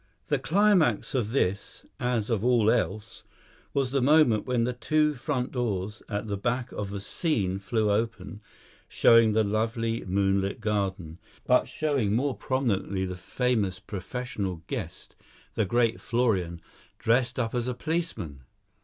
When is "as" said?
1.99-2.31, 17.53-17.67